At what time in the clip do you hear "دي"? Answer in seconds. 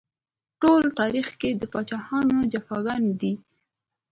3.21-3.33